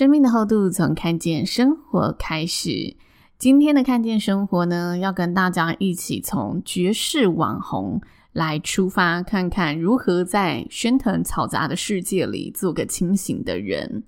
[0.00, 2.96] 生命的厚度从看见生活开始。
[3.36, 8.00] 今天的看见生活呢，要跟大家一起从绝世网红
[8.32, 14.02] 来出发，看看如何在喧腾嘈杂的世界里做个清醒的人。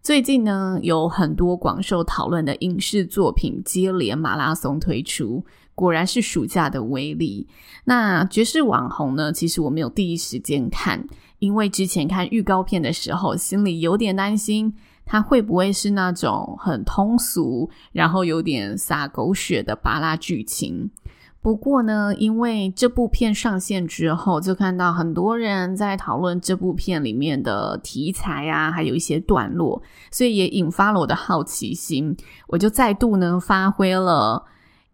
[0.00, 7.48] 最近呢，有很多广受讨论的影视作品接连马拉松推出，果然是暑假的威力。
[7.86, 11.04] 那绝世网红呢，其实我没有第一时间看，
[11.40, 14.72] 因为之前看预告片的时候，心里有点担心。
[15.04, 20.90] 它会不会是那种很通俗，然后有点洒狗血的巴拉剧情？
[21.42, 32.16] 不过呢，因为这部片上线之后，就看到很多人在讨论这部片里面的题材啊，还有一些段落，所以也引发了我的好奇心。
[32.46, 34.42] 我就再度呢发挥了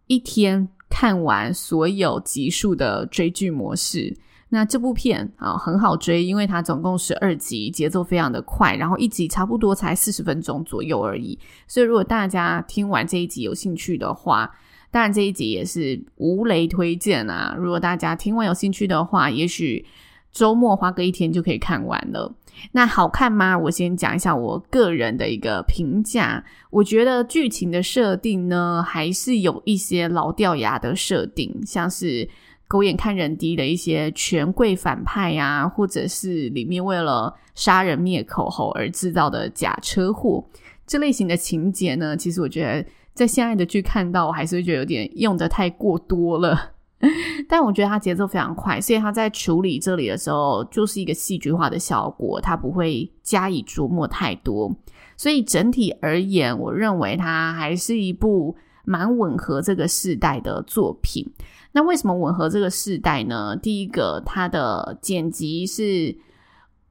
[0.07, 4.17] 一天看完所有集数的追剧模式。
[4.53, 11.39] 那这部片啊很好追，因为它总共十二集，节奏非常的快，然后一集差不多才四十分钟左右而已。
[11.67, 14.53] 所以如果大家听完这一集有兴趣的话，
[14.91, 17.55] 当然这一集也是无雷推荐啊。
[17.57, 19.85] 如果大家听完有兴趣的话，也许
[20.33, 22.35] 周末花个一天就可以看完了。
[22.73, 23.57] 那好看吗？
[23.57, 26.43] 我先讲一下我个人的一个评价。
[26.71, 32.27] 我觉得剧情的设定呢，还是有一些老掉牙的设定，像是。
[32.71, 40.41] 狗眼看人低的一些权贵反派呀、或者是里面为了杀人灭口后而制造的假车祸，
[40.87, 46.71] 这类型的情节呢，其实我觉得在现在的剧看到，我还是觉得有点用得太过多了。
[47.49, 54.73] 但我觉得它节奏非常快，所以它在处理这里的时候，就是一个戏剧化的效果，它不会加以琢磨太多。
[55.17, 61.29] 所以整体而言，我认为它还是一部蛮吻合这个世代的作品。
[61.73, 63.55] 那为什么吻合这个世代呢？
[63.55, 66.15] 第一个，它的剪辑是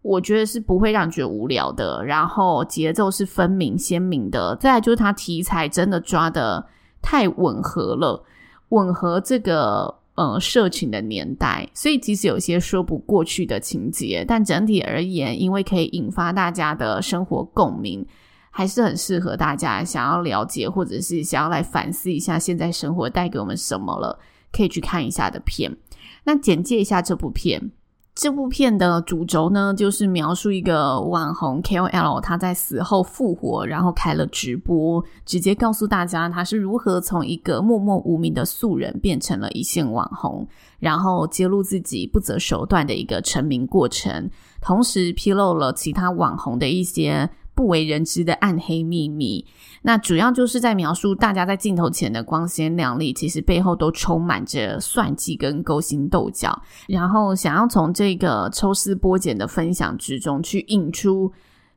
[0.02, 4.56] 我觉得是不会让你觉得无聊的，然后节奏是分明鲜明的。
[4.56, 6.66] 再来就是它题材真的抓得
[7.02, 8.24] 太吻合了，
[8.70, 18.06] 吻合这个呃社群的年代，所以即使有些说不过去的情节，但整体而言，因为可以引发大家的生活共鸣，
[18.50, 24.18] 还是很适合大家想要了解或者是想要来反思一下现在生活带给我们什么了。
[24.52, 25.76] 可以去看一下的片。
[26.24, 27.70] 那简介一下这部片。
[28.12, 40.46] 这部片的主轴呢，就是描述一个网红 KOL，他在死后复活，然后开了直播，直接告诉大家他是如何从一个默默无名的素人变成了一线网红，
[40.80, 44.28] 然后揭露自己不择手段的一个成名过程，
[44.60, 47.30] 同时披露了其他网红的一些。
[47.60, 49.44] 不为人知的暗黑秘密，
[49.82, 61.30] 那主要就是在描述大家在镜头前的光鲜亮丽，其实背后都充满着算计跟勾心斗角，然后想要从这个抽丝剥茧的分享之中去引出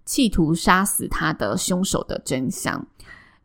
[0.06, 2.88] 企图杀死他的凶手的真相。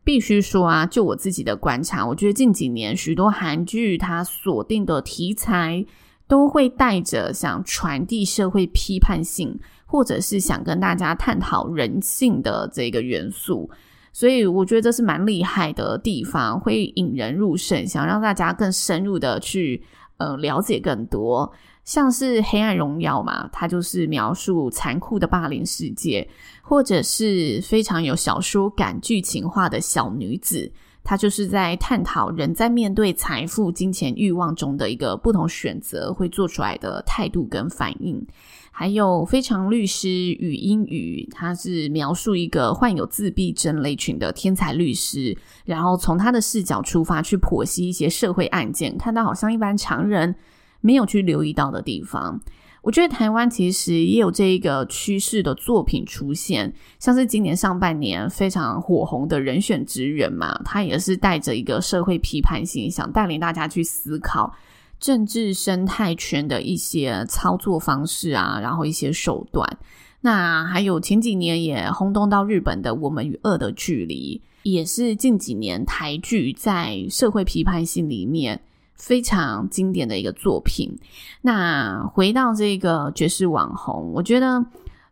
[0.04, 5.84] 必须说啊，就我自己的观察，我觉得近几年许多韩剧它锁定的题材
[6.28, 9.58] 都会带着想传递社会批判性。
[9.90, 13.68] 或者是想跟大家探讨人性的这个元素，
[14.12, 19.82] 所以我觉得这是蛮厉害的地方，会引人入胜，想让大家更深入的去
[20.18, 21.50] 呃了解更多。
[21.84, 26.28] 像是《黑暗荣耀》嘛，它就是描述残酷的霸凌世界，
[26.60, 30.70] 或者是非常有小说感、剧情化的小女子，
[31.02, 38.22] 它就是在探讨人在面对财富、金钱欲望中的一个不同选择会做出来的态度跟反应。
[38.70, 50.34] 还有《非常律师禹英语》，他是描述一个患有自闭症类群的天才律师，然后从他的视角出发去剖析一些社会案件，看到好像一般常人
[50.80, 52.40] 没有去留意到的地方。
[52.80, 64.54] 我觉得台湾其实也有这一个趋势的作品出现，像是今年上半年非常火红的人选之人嘛，他也是带着一个社会批判性，想带领大家去思考。
[65.00, 69.78] 政治生态圈的一些操作方式啊，然后一些手段，
[70.20, 78.60] 那还有前几年也轰动到日本的《我们与恶的距离》，也是近几年台剧在社会批判性里面
[78.94, 80.98] 非常经典的一个作品。
[81.42, 84.64] 那回到这个绝世网红，我觉得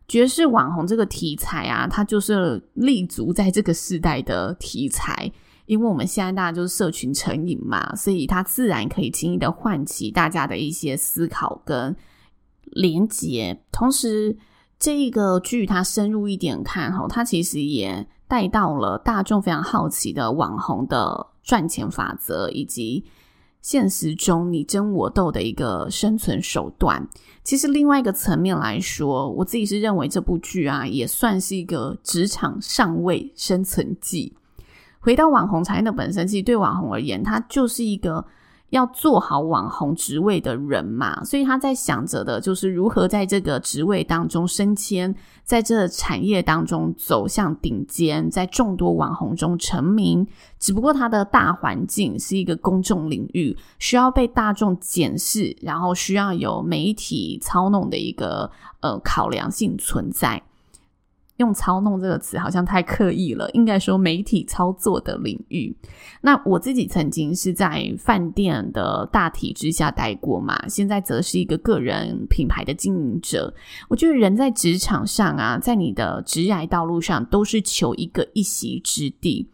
[0.09, 5.31] 绝世网红这个题材啊，它就是立足在这个时代的题材，
[5.67, 11.95] 因为我们现在大家就是社群成瘾嘛，所以它自然可以轻易的唤起大家的一些思考跟
[12.63, 13.61] 连结。
[13.71, 14.35] 同时，
[14.79, 23.05] 这一个剧它深入一点看哈，它其实也带到了大众非常好奇的网红的赚钱法则以及。
[23.59, 27.05] 现实中你争我斗的一个生存手段，
[27.43, 34.36] 其实另外一个层面来说，我自己是认为这部剧啊，也算是一个职场上位生存记。
[35.07, 38.25] 回到网红产业的本身，其实对网红而言，他就是一个。
[38.71, 45.15] 要做好网红职位的人嘛，所以他在想着的就是如何在这个职位当中升迁，
[45.45, 50.27] 在这产业当中走向顶尖，在众多网红中成名。
[50.59, 58.51] 只不过他的大环境是一个公众领域，需要被大众检视，然后需要有媒体操弄的一个
[58.81, 60.43] 呃考量性存在。
[61.37, 65.75] 用“操弄”这个词好像太刻意了，应该说媒体操作的领域。
[66.21, 73.53] 那我自己曾经是在饭店的大体之下待过嘛，现在则是一个个人品牌的经营者。
[73.87, 79.47] 我觉得人在职场上啊，在你的职涯道路上都是求一个一席之地，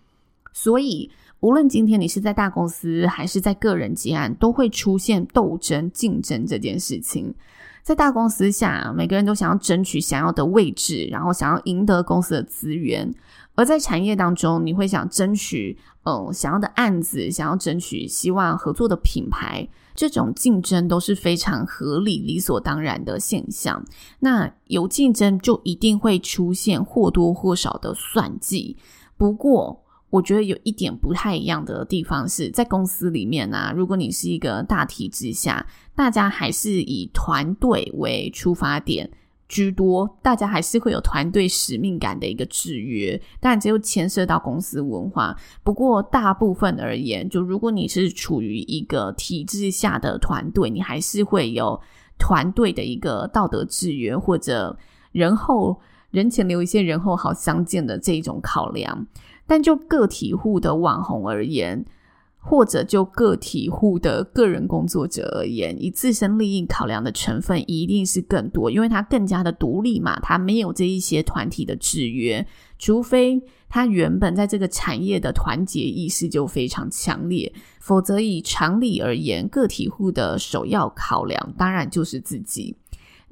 [0.51, 1.09] 所以
[1.41, 7.35] 无论今天你是在大公司还是在个人接案，都会出现斗争、竞争这件事情。
[7.83, 13.11] 在大公司下，每个人都想要争取想要的位置，然后想要赢得公司的资源；
[13.55, 19.67] 而在产业当中，你会想争取嗯想要的案子，想要争取希望合作的品牌。
[19.93, 23.85] 这种竞争都是非常合理、理所当然的现象。
[24.21, 28.77] 那有竞争，就一定会出现或多或少的算计。
[29.17, 29.82] 不过，
[30.13, 35.65] 我觉得有一点不太一样的地方是在公司里面啊，如果你是一个大体制下，
[35.95, 39.09] 大家还是以团队为出发点
[39.47, 45.35] 居多，大家还是会有团队使命感的一个制约，但只有牵涉到公司文化。
[45.63, 51.81] 不过大部分而言，就如果你是处于一个体制下的团队，你还是会有
[52.19, 54.77] 团队的一个道德制约，或者
[55.11, 55.81] 人后
[56.11, 59.07] 人前留一些人后好相见的这一种考量。
[59.45, 61.85] 但就个体户的网红而言，
[62.39, 72.45] 或者就个体户的个人工作者而言，以自身利益考量的成分一定是更多，因为他更加的独立嘛，他没有这一些团体的制约，
[72.77, 82.75] 除非他原本在这个产业的团结意识就非常强烈，否则以常理而言，个体户的首要考量当然就是自己。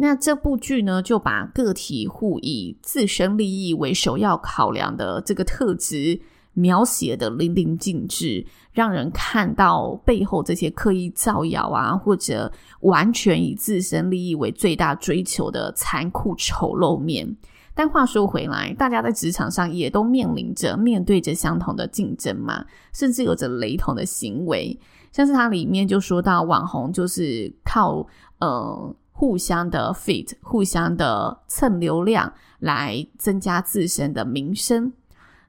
[0.02, 6.20] 那这部剧呢，就把个体户以自身利益为首要考量的这个特质
[6.54, 17.38] 描写得淋漓尽致，让人看到背后这些刻意造谣啊，或者完全以自身利益为最大追求的残酷丑陋面。
[17.76, 24.76] 但话说回来，大家在职场上也都面临着、面对着相同的竞争嘛，甚至有着雷同的行为。
[25.12, 28.08] 像是它里面就说到，网红就是靠
[28.40, 28.96] 呃。
[29.22, 34.92] 互相的 fit，互相的蹭流量来增加自身的名声，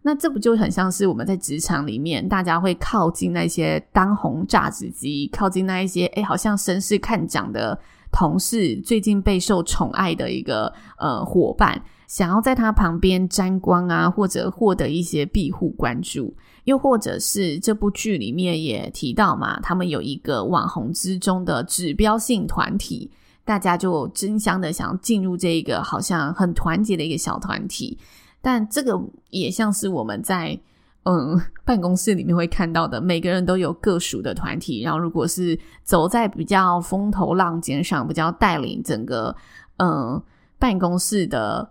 [0.02, 7.80] 那这不就很像是我们在职场里面，大家会靠近那些当红榨汁机，靠近那一些诶好像声势看涨的
[8.12, 23.10] 同事，最近备受宠爱的一个呃伙伴，想要在他旁边沾光啊，或者获得一些庇护关注，又或者是这部剧里面也提到嘛，他们有一个网红之中的指标性团体。
[23.44, 27.98] 大家就争相的想要进入这一个好像很团结的一个小团体，
[28.40, 30.56] 但这个也像是我们在
[31.02, 39.34] 嗯办公室里面会看到的，每个人都有各属的团体，然后如果是走在比较风头浪尖上，比较带领整个
[39.78, 40.22] 嗯
[40.60, 41.68] 办公室的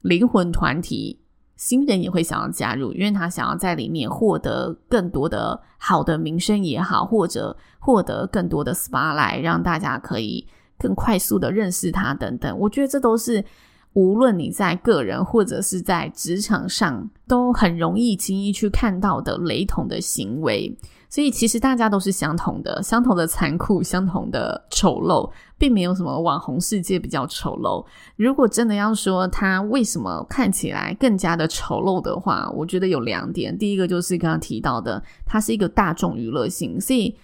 [0.00, 1.20] 灵魂团体，
[1.56, 10.46] 新人也会想要加入，因为他想要在里面获得更多的好的名声也好，或者获得更多的 spotlight，让大家可以。
[10.80, 13.44] 更快速的认识他等等，我觉得这都是
[13.92, 20.74] 无论你在个人或者是在职场上都很容易轻易去看到的雷同的行为。
[21.08, 27.84] 所以其实大家都是相同的，相同的残酷，相同的丑陋，并没有什么网红世界比较丑陋。
[28.14, 33.58] 如果真的要说他为什么看起来更加的丑陋的话，我觉得有两点。
[33.58, 37.16] 第一个就是刚刚提到的，它是一个大众娱乐性，所以。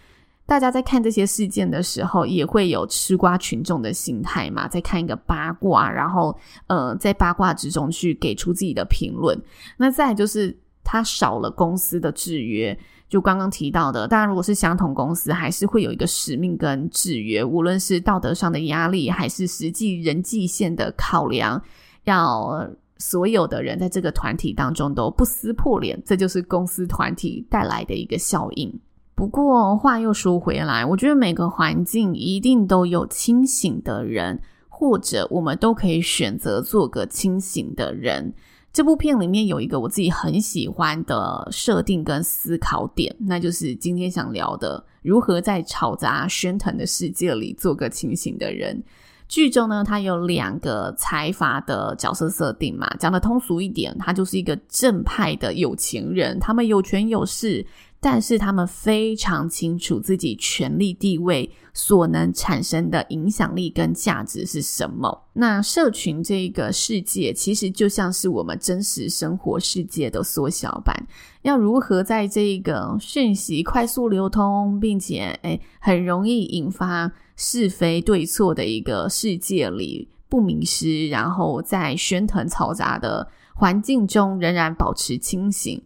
[0.46, 6.38] 大家在看这些事件的时候，也会有吃瓜群众的心态嘛，在看一个八卦，然后
[6.68, 9.36] 呃，在八卦之中去给出自己的评论。
[9.76, 21.60] 那再就是，它少了公司的制约，就刚刚提到的，当然如果是相同公司，还是会有一个使命跟制约，无论是道德上的压力，还是实际人际线的考量，
[22.04, 22.64] 要
[22.98, 28.72] 所有的人在这个团体当中都不撕破脸，这就是公司团体带来的一个效应。
[29.16, 38.34] 不过话又说回来，我觉得每个环境一定都有清醒的人，或者我们都可以选择做个清醒的人。
[38.74, 48.84] 这部片里面有一个我自己很喜欢的设定跟思考点，那就是今天想聊的，如何在吵杂喧腾的世界里做个清醒的人。
[49.28, 57.66] 剧中呢，它有两个财阀的角色设定嘛，讲得通俗一点，他就是一个正派的有钱人，他们有权有势。
[57.98, 65.26] 但是他们非常清楚自己权力地位所能产生的影响力跟价值是什么。
[65.32, 70.94] 那社群这个世界其实就像是我们真实生活世界的缩小版。
[71.42, 85.80] 要如何在这个讯息快速流通，并且诶很容易引发是非对错的一个世界里不迷失，然后在喧腾嘈杂的环境中仍然保持清醒？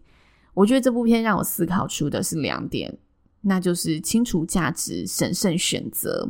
[0.54, 2.98] 我觉得这部片让我思考出的是两点，
[3.42, 6.28] 那就是清除价值、审慎选择。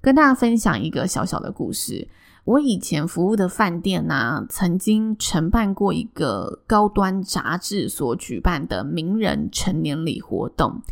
[0.00, 2.08] 跟大家分享一个小小的故事。
[2.44, 10.82] 我以前服务的饭店呢、曾经承办过一个高端杂志所举办的名人成年礼活动，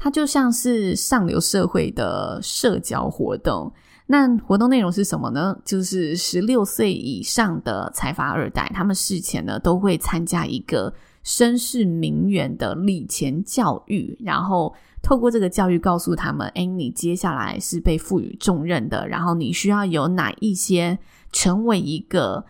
[0.00, 3.70] 它就像是上流社会的社交活动。
[4.06, 5.56] 那活动内容是什么呢？
[5.64, 10.92] 就是十六岁以上的财阀二代，他们事前呢都会参加一个。
[11.22, 20.98] 绅士名媛的礼前教育，然后透过这个教育告诉他们：诶，你接下来是被赋予重任的，然后你需要有哪一些
[21.30, 22.42] 成为一个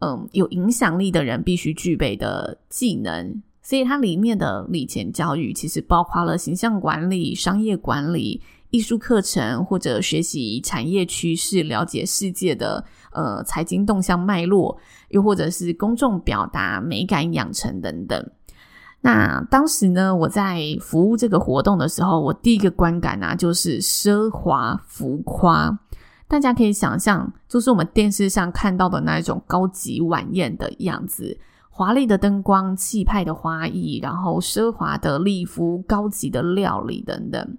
[0.00, 3.42] 嗯有影响力的人必须具备的技能。
[3.68, 12.82] 所以它里面的礼钱教育其实包括了形象管理、商业管理、艺术课程，或者学习产业趋势、了解世界的
[13.12, 14.78] 呃财经动向脉络。
[15.10, 18.30] 又或者是公众表达、美感养成等等。
[19.02, 25.78] 那当时呢，我在服务这个活动的时候，我第一个观感啊，就是奢华浮夸。
[26.26, 31.38] 大家可以想象，就是我们电视上看到的那一种高级晚宴的样子，
[31.78, 37.56] 华丽的灯光、气派的花艺，然后奢华的礼服、高级的料理等等。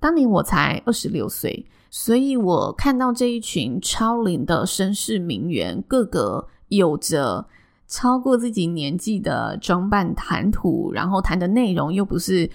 [0.00, 6.48] 当年我才二十六岁，所以我看到这一群超龄的绅士名媛，个个。
[6.68, 7.46] 有着
[7.86, 12.50] 超过自己年纪的装扮谈吐，然后谈的内容又不是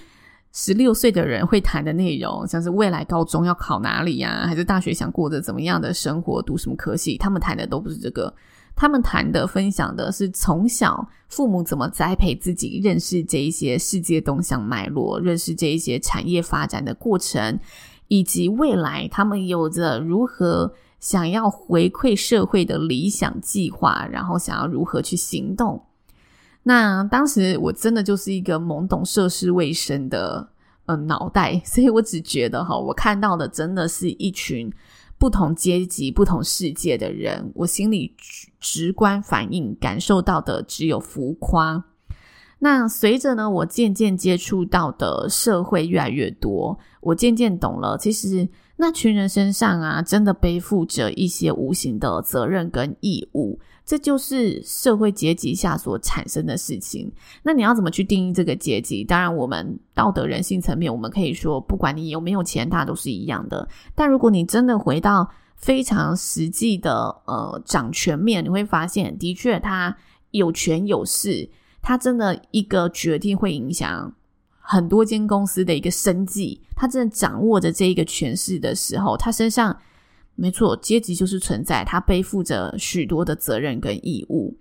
[0.52, 8.34] 十六岁的人会谈的内容，像是未来高中要考哪里呀，还是大学想过着怎么样的生活，读什么科系，他们谈的都不是这个，
[8.80, 17.60] 他们谈的、分享的是从小父母怎么栽培自己，认识这一些世界动向脉络，认识这一些产业发展的过程，
[18.08, 20.74] 以及未来他们有着如何。
[21.00, 25.82] 想要回馈社会的理想计划，然后想要如何去行动？
[26.64, 30.50] 那当时我真的就是一个懵懂涉世未深的
[30.88, 34.70] 呃脑袋，所以我只觉得哈，我看到的真的是一群
[35.20, 38.16] 不同阶级、不同世界的人，我心里
[38.60, 41.84] 直观反应感受到的只有浮夸。
[42.60, 48.50] 那随着呢，我渐渐接触到的社会越来越多，我渐渐懂了，其实。
[48.82, 53.60] 那群人身上啊，真的背负着一些无形的责任跟义务，
[53.90, 57.12] 这就是社会阶级下所产生的事情。
[57.42, 59.04] 那你要怎么去定义这个阶级？
[59.04, 63.68] 当然，我们道德人性层面，我们可以说，不管你有没有钱，大家都是一样的。
[63.96, 69.98] 但如果你真的回到非常实际的呃掌权面，你会发现，的确他
[70.30, 71.50] 有权有势，
[71.82, 74.14] 他真的一个决定会影响。
[74.60, 79.76] 很多间公司的一个生计，他正掌握着这一个权势的时候，他身上
[80.40, 84.56] 没错，阶级就是存在，他背负着许多的责任跟义务。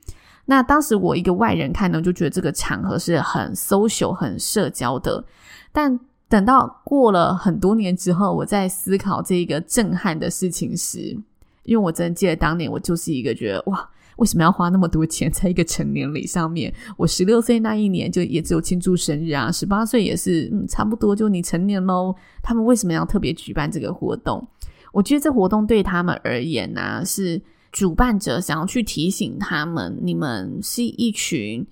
[0.47, 5.25] 那当时我一个外人看呢，就觉得这个场合是很 social、很社交的。
[5.73, 11.17] 但等到过了很多年之后，我在思考这个震撼的事情时，
[11.63, 13.89] 因为我真的记得当年我就是一个觉得哇。
[14.19, 16.75] 为什么要花那么多钱在一个成年礼上面？
[16.97, 22.13] 我十六岁那一年就也只有庆祝生日啊，十八岁也是，嗯，差不多就你成年喽。
[22.43, 24.45] 他们为什么要特别举办这个活动？
[24.93, 27.41] 我觉得这活动对他们而言呢、是
[27.71, 31.67] 主办者想要去提醒他们，你们是一群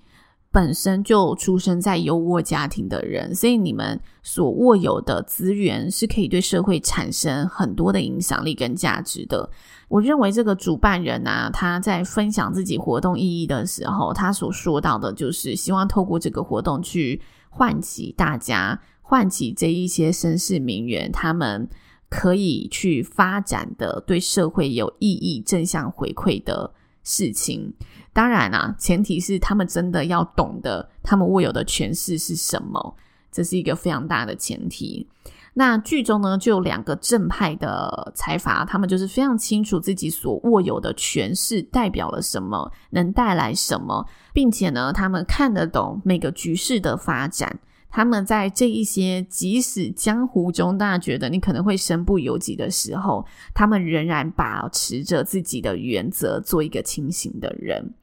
[0.51, 9.49] 本身就出生在优渥家庭的人，所以你们所握有的资源是可以对社会产生很多的影响力跟价值的。
[9.87, 21.69] 我认为这个主办人啊，他在分享自己活动意义的时候，他所说到的就是希望透过这个活动去唤起大家，唤起这一些绅士名媛，他们
[22.09, 26.73] 可以去发展的对社会有意义、正向回馈的
[27.03, 27.73] 事情。
[28.13, 32.95] 当然啦，前提是他们真的要懂得他们握有的权势是什么，
[33.31, 35.07] 这是一个非常大的前提。
[35.53, 47.59] 那剧中呢，就有两个正派的财阀，他们就是非常清楚自己所握有的权势代表了什么，能带来什么，并且呢，他们看得懂每个局势的发展。
[47.89, 57.93] 他们在这一些即使江湖中大家觉得你可能会身不由己的时候，他们仍然保持着自己的原则，做一个清醒的人。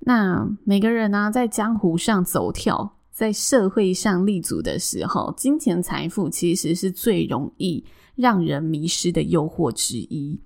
[0.00, 2.96] 那每个人呢、在江湖上走跳。
[3.14, 7.84] 在社会上立足的时候，金钱财富其实是最容易
[8.16, 10.40] 让人迷失的诱惑之一。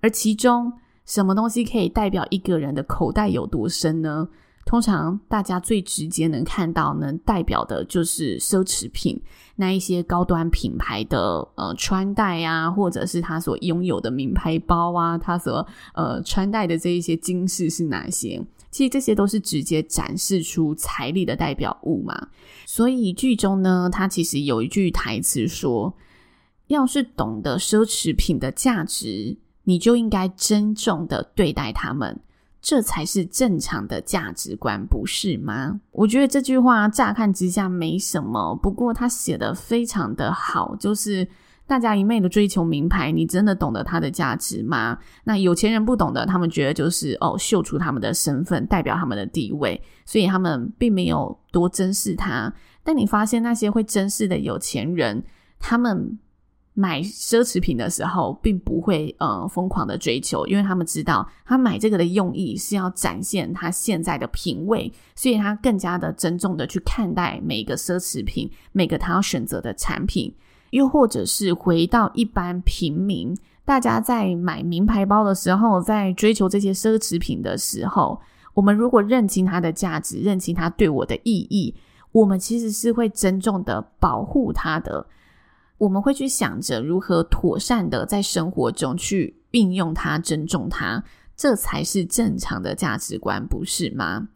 [0.00, 0.72] 而其中，
[1.04, 4.26] 什么东西可以代表一个人的口袋有多深呢？
[4.74, 9.22] 通常大家最直接能看到、能代表的就是奢侈品，
[9.54, 15.64] 那一些高端品牌的呃穿戴啊，或者是他所拥有的名牌包啊，他所
[15.94, 18.44] 呃穿戴的这一些金饰是哪些？
[18.72, 22.30] 其实这些都是直接展示出财力的代表物嘛，
[22.66, 25.94] 所以剧中呢，他其实有一句台词说
[26.66, 32.18] ：“要是懂得奢侈品的价值，你就应该珍重的对待他们，
[32.64, 41.28] 这才是正常的价值观，不是吗？”我觉得这句话乍看之下没什么，不过他写得非常的好，就是。
[41.66, 44.98] 大家一昧的追求名牌，你真的懂得它的价值吗？
[45.24, 52.52] 那有钱人不懂得，他们觉得就是哦，秀出他们的身份，代表他们的地位，所以他们并没有多珍视它。
[52.82, 55.24] 但你发现那些会珍视的有钱人，
[55.58, 56.18] 他们
[56.76, 70.34] 买奢侈品的时候，并不会呃疯狂的追求，因为他们知道他买这个的用意是要展现他现在的品味，所以他更加的珍重的去看待每一个奢侈品，每个他要选择的产品。
[70.70, 73.32] 又或者是回到一般平民，
[73.64, 78.20] 大家在买名牌包的时候，在追求这些奢侈品的时候，
[78.52, 81.72] 我们如果认清它的价值，认清它对我的意义，
[82.10, 85.06] 我们其实是会珍重的保护它的。
[85.78, 91.02] 我们会去想着如何妥善的在生活中去运用它，尊重它，
[91.36, 94.28] 这才是正常的价值观，不是吗？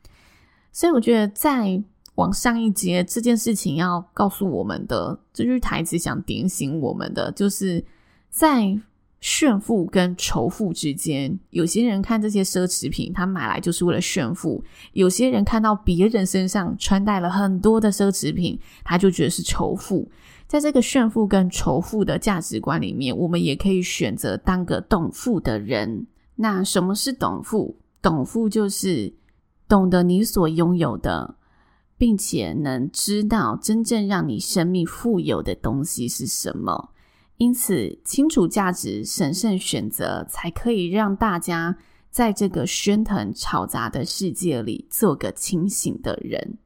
[0.72, 1.83] 所以我觉得在。
[2.18, 7.85] 往上一节，这件事情要告诉我们的这句台词，想点醒我们的，就是
[8.29, 8.77] 在
[9.20, 14.61] 炫富跟仇富之间，有些人看这些奢侈品，他买来就是为了炫富；
[14.94, 20.11] 有些人看到别人身上穿戴了很多的奢侈品，他就觉得是仇富。
[20.48, 26.08] 在这个炫富跟仇富的价值观里面，我们也可以选择当个懂富的人。
[26.34, 27.76] 那什么是懂富？
[28.02, 29.14] 懂富就是
[29.68, 31.37] 懂得你所拥有的。
[32.00, 36.90] 并且能知道真正让你生命富有的东西是什么，
[37.38, 41.76] 因此清楚价值、审慎选择，才可以让大家
[42.08, 46.58] 在这个喧腾吵杂的世界里做个清醒的人。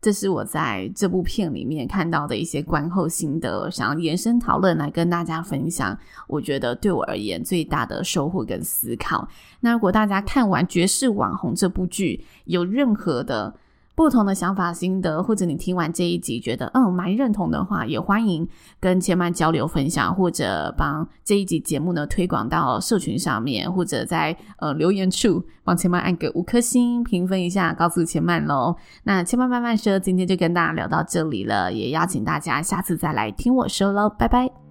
[0.00, 5.98] 这是我在这部片里面看到的一些观后心得，想要延伸讨论来跟大家分享。
[6.28, 9.28] 我觉得对我而言最大的收获跟思考。
[9.60, 13.52] 那如果大家看完《绝世网红》这部剧，有任何的
[13.98, 28.76] 不同的想法心得，或者你听完这一集觉得嗯蛮认同的话，也欢迎跟千曼交流分享，或者帮这一集节目呢推广到社群上面，或者在呃留言处帮千曼按个五颗星评分一下，告诉千曼喽。
[29.02, 34.67] 那千曼慢慢说，今天就跟大家聊到这里了，也邀请大家下次再来听我说喽，拜拜。